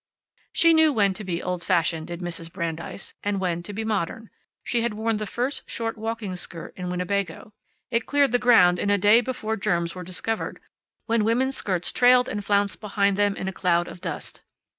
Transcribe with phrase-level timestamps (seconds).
[0.51, 2.51] She knew when to be old fashioned, did Mrs.
[2.51, 4.31] Brandeis, and when to be modern.
[4.63, 7.53] She had worn the first short walking skirt in Winnebago.
[7.91, 10.59] It cleared the ground in a day before germs were discovered,
[11.05, 14.41] when women's skirts trailed and flounced behind them in a cloud of dust.